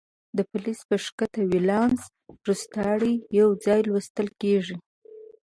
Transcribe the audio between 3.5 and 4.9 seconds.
ځای لوستل کیږي.